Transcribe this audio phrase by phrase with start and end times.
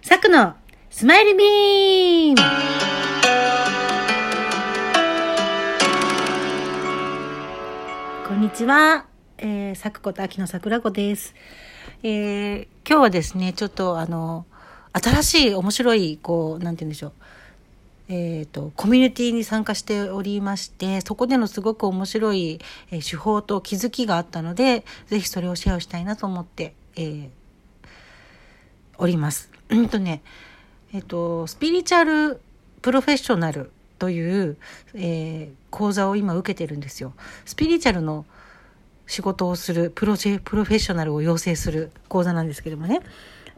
[0.00, 0.54] サクの
[0.90, 2.36] スマイルビーム
[8.26, 9.06] こんにちは。
[9.38, 11.34] えー、サクこと秋の桜子です。
[12.02, 14.46] えー、今日はですね、ちょっとあの、
[14.92, 17.12] 新しい面白い、こう、なんて言うんでしょう。
[18.08, 22.58] えーと、コミュニティに参加しておりましてそこでのすごく面白い、
[22.90, 27.28] えー、手法と気づきがあったのでぜひそれをシェアしたいなと思って、えー、
[28.98, 29.50] おります。
[29.70, 30.22] うんとね
[30.92, 32.40] えっ、とスピリチュアル
[32.82, 34.56] プロフェッショナルという、
[34.94, 37.12] えー、講座を今受けてるんですよ。
[37.44, 38.24] スピリチュアルの
[39.06, 43.00] 仕事をするプロジェプロフェッショナルを養成する講座なんですけどもね。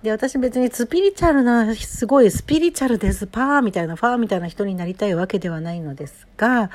[0.03, 6.71] で、私別にスピリチュアルな、すごいスピリチュアルです、パーみたいな、ファーみたいな人になりたいわけではないのですが、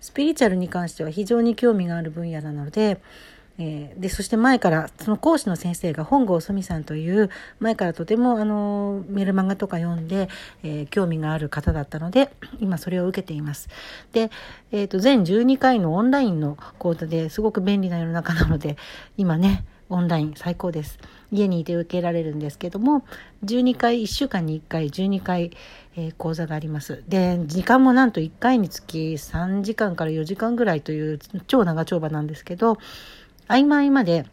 [0.00, 3.00] スピリチュアルに関しては非常に興味がある分野なので、
[3.58, 10.28] えー、で、そして前から、その講師の先生が本郷澄さんという、前からとても、あの、メルマガとか読んで、
[10.62, 13.68] えー、興味がある方だったので、今それを受けています。
[14.12, 14.30] で、
[14.72, 18.76] えっ、ー、と、全12回のオンラインの講座ですごく便利な世の中なので、
[19.16, 20.98] 今ね、オンライン最高です。
[21.32, 23.04] 家にいて受けられるんですけども
[23.44, 25.50] 12回1週間に1回12回、
[25.96, 32.78] えー、講座がありますで時間もなんと1回につき3時間から4時間ぐらいという超長丁場なんですけど
[33.48, 34.26] 合間合間で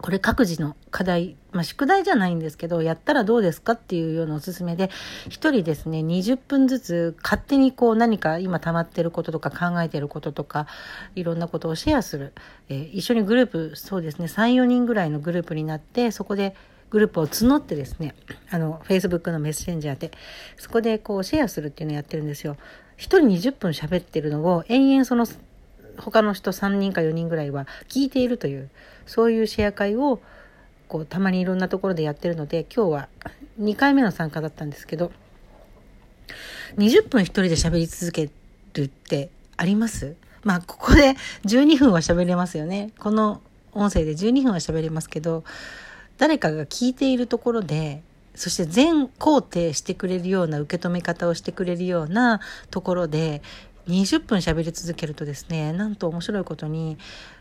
[0.00, 4.90] これ各自の課題、まあ、宿題じゃないんですけど、やったらどうですかっていうようなおすすめで、
[5.28, 10.66] 一人ですね、20分ずつ勝手にこう何か今溜まってることとか考えてることとか、
[11.16, 12.32] いろんなことをシェアする。
[12.68, 16.54] えー、一緒にグループ、そうですね、3、4人ぐらいのグループになって、そこで
[16.90, 18.14] グループを募ってですね、
[18.50, 20.12] あの、Facebook のメッセンジャーで、
[20.56, 22.56] そこでこうシェアするっていうのをやってるんですよ。
[22.96, 25.26] 一人20分喋ってるのを延々その
[25.98, 28.70] 他の人3人か4人ぐらいは聞いているという
[29.06, 30.20] そういうシェア会を
[30.88, 33.08] こうたまにいろんなところでやってるので今日は
[33.60, 35.12] 2回目の参加だったんですけど
[36.76, 38.30] 20分一人で喋り続け
[38.74, 40.16] るってあります？
[40.44, 41.14] まあここで
[41.44, 42.90] 12分は喋れますよね。
[42.98, 43.40] この
[43.72, 45.44] 音声で12分は喋れますけど
[46.16, 48.02] 誰かが聞いているところで
[48.34, 52.40] そして全肯定してくれるような受け止め方をしてくれるような
[52.70, 53.42] ところで
[53.88, 56.98] 20分喋り続けるとですねなんと面白いことに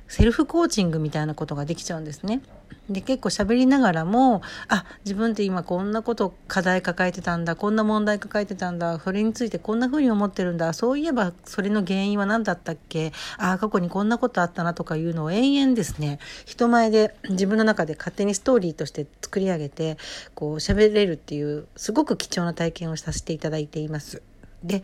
[0.08, 2.42] セルフコーチングみたいなことができちゃうんですね。
[2.90, 19.98] で結構喋りながらもあ自分って今こんなこと課題抱えてたんだこんな問題抱えてたんだそれについてこんな風に思ってるんだそういえばそれの原因は何だったっけああ過去にこんなことあったなとかいうのを延々ですね人前で自分の中で勝手にストーリーとして作り上げて
[20.34, 24.22] こう喋れるっていうすごく貴重な体験をさせていただいています。
[24.64, 24.84] で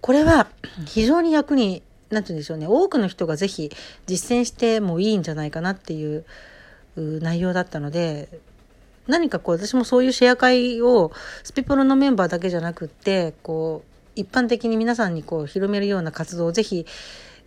[0.00, 0.48] これは
[0.86, 2.66] 非常に役に何て言うんでしょうね。
[2.68, 3.70] 多くの人が是非
[4.06, 6.24] 実践してもいいんじゃないかなっていう
[6.96, 8.28] 内容だったので
[9.06, 11.12] 何かこう私もそういうシェア会を
[11.42, 16.86] スピプロのメンバーだけじゃなくってこう一般的に皆さんにこう広めるような活動を是非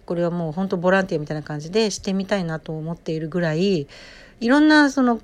[0.06, 3.88] これはもう本当ボランティアみたいな感じでしてみたいなと思っているぐらい
[4.40, 5.22] いろんなその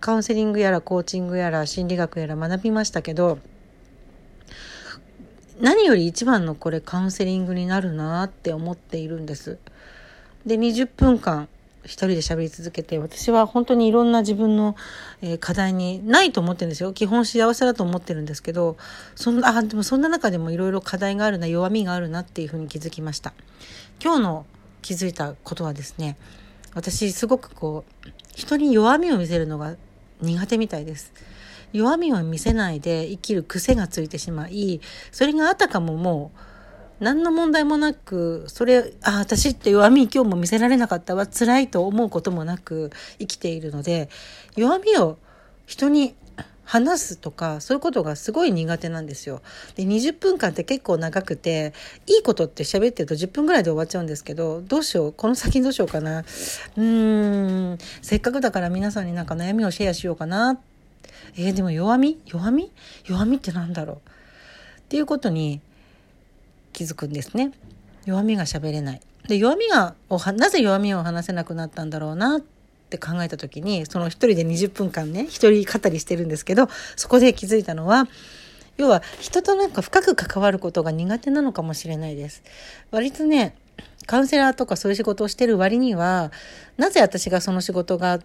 [0.00, 3.38] カウンセリングやらコーチングやら心理学やら学びましたけど
[5.62, 9.58] 何より一番のこれカウンセリングになるなって思っているんです。
[10.44, 11.48] で20分間
[11.84, 14.74] 一人で喋り続けて私は本当にいろんな自分の、
[15.20, 16.92] えー、課題にないと思ってるんですよ。
[16.92, 18.76] 基本幸せだと思ってるんですけど
[19.14, 23.32] そんなあでもそんな中でもいろいろ課題があるな弱みがあるなっていうふうに気づきました。
[24.02, 24.46] 今日の
[24.82, 26.16] 気づいたことはですね
[26.74, 29.76] 私すごくこう人に弱みを見せるのが
[30.20, 31.12] 苦手みたいです。
[31.72, 36.38] 弱みを見せないで生きる癖がついてしまいそれがあたかももう
[37.02, 41.26] 何の問題もなくそれあ私って弱み今日も見せられなかったわ。
[41.26, 44.08] 辛いと思うこともなく生きているので
[44.54, 45.18] 弱みを
[45.66, 46.14] 人に
[46.64, 49.42] 話すとかそういうことがすごい苦手なんですよ。
[49.74, 51.72] で20分間って結構長くて
[52.06, 56.20] いいことって喋ってると10分ぐらいで終わっちゃうんですけどどうしようこの先どうしようかな。
[56.20, 60.60] うーんせっかくだから皆さんになんか悩みをシェアしようかな
[61.36, 62.20] えー、でも弱み？
[62.26, 62.70] 弱み？
[63.06, 63.96] 弱みってなんだろう？
[64.80, 65.60] っていうことに
[66.72, 67.52] 気づくんですね。
[68.04, 69.00] 弱みが喋れない。
[69.28, 69.94] で弱みが
[70.34, 78.08] なぜ弱みを話せなくなったんだろうなって考えた時にその一人で20分間ね一人語りしてるんですけどそこで気づいたのは
[78.78, 82.42] 要は人となんか深く関わることが苦手なのかもしれないです。
[82.90, 83.54] 割とね
[84.06, 86.32] カウンセラーとかそういう仕事をしてる割には
[86.76, 88.18] なぜ私がその仕事が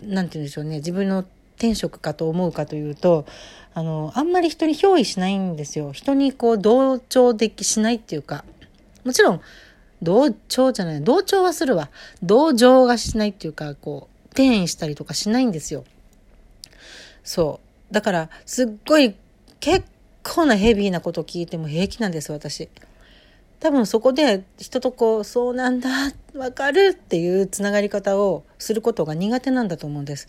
[0.00, 1.24] 何て言うんでしょうね自分の
[1.58, 3.26] 天職かと思うかというと
[3.74, 5.92] あのあんまり人に憑依しないんですよ。
[5.92, 8.44] 人にこう同調できしないっていうか。
[9.04, 9.40] もちろん
[10.02, 11.04] 同調じゃない。
[11.04, 11.90] 同調はするわ。
[12.22, 15.84] 同情がしないっていうかこう転移したりとかしないんですよ。
[17.22, 17.60] そ
[17.90, 17.94] う。
[17.94, 19.14] だからすっごい
[19.60, 19.86] 結
[20.22, 22.68] 構なヘビーなこと聞いても平気なんです私。
[23.60, 25.88] 多分そこで人とこうそうなんだ
[26.34, 30.28] わかるっていうつながり方をすることが苦手なんだと思うんです。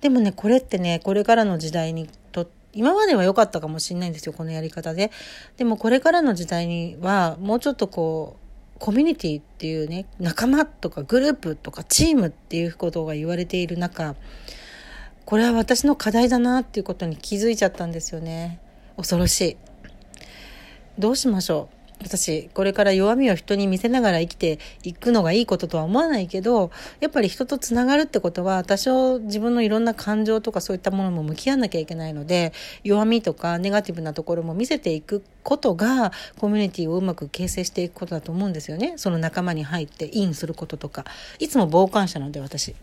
[0.00, 5.10] でもねこれってねこれからの時代にと今までは良かったかもしれないんですよこのやり方で。
[5.56, 8.36] でもこれからの時代にはもうちょっとこ
[8.76, 14.14] うコミュニティっていうね仲間とかグループとかチームっていうことが言われている中
[15.26, 18.58] これは私の課題だなっていうことに気づいちゃったんですよね。
[18.96, 19.56] 恐ろしい。
[20.98, 21.79] どうしましょう？
[22.02, 26.70] 私これから弱みを人に見せながら生きていくのがいいこととは思わないけど
[27.00, 32.52] やっぱり人とつながるってことは多少自分のいろんな感情とかそういったものも向き合わなきゃいけないので
[32.84, 38.94] 弱みとかネガティブなところも見せていくことがコミュニティをうまく形成していくことだと思うんですよね。
[38.96, 41.04] その仲間に入ってインすることとか。
[41.38, 42.74] いつも傍観者なので私。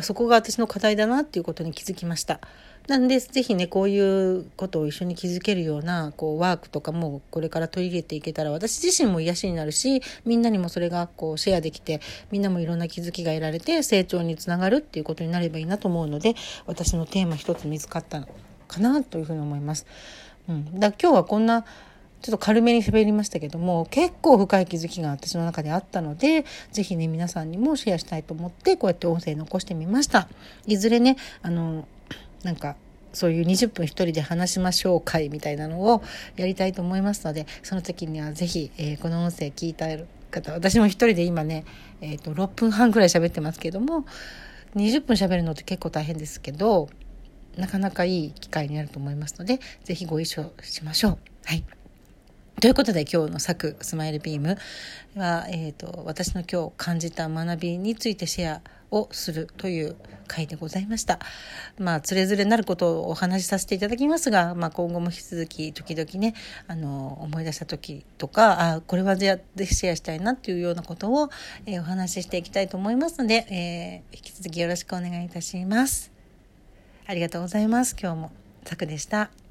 [0.00, 2.40] そこが私の課題だなっていうことに気づきました。
[2.88, 12.00] なんでぜひねこういうことを一緒に気づけるようなこうワークとかもこれから取り入れていけたら私自身も癒しになるしみんなにもそれがこうシェアできて
[12.32, 16.34] みんなもいろんな気づきが得られて成長につながるっていうことになればいいなと思うので
[16.66, 18.26] 私のテーマ一つ見つかった
[18.66, 19.86] かなというふうに思います。
[20.48, 21.64] うん、だ今日はこんな
[22.22, 30.28] ちょっと軽めに喋りましたけども結構深い気づきが私の中であったので是非ね皆さんにもシェアしたいと思ってこうやって音声残してみました。
[30.66, 31.86] いずれねあの
[32.44, 32.76] なんか
[33.12, 36.02] そういう20分一人で話しましょう会みたいなのを
[36.36, 39.86] やりたいと思いますのでその時には是非、えー、この音声聞いた
[40.30, 41.64] 方私も一人で今ね、
[42.00, 44.06] えーと、6分半くらい喋ってますけども
[44.76, 46.88] 20分喋るのって結構大変ですけど
[47.56, 51.18] なかなかいい機会になると思いますので是非ご一緒しましょう。
[51.44, 51.81] はい
[52.60, 54.56] ということで今日の作スマイルビーム
[55.16, 58.60] は、えーと、私の今日感じた学びについてシェア
[58.92, 59.96] をするという
[60.28, 61.18] 回でございました。
[61.78, 66.34] まあ、つれづれなることをお話しさせていただきますが、まあ、今後も引き続き時々ね、
[66.68, 71.30] あの、思い出した時とか、あ、これはでシェアしたいなっていうようなことを、
[71.66, 76.12] えー、お話ししていきたいと思いますので、えー、引き続きよろしくお願いいたします。
[77.06, 77.96] ありがとうございます。
[78.00, 78.32] 今日も、
[78.64, 79.41] さくでした。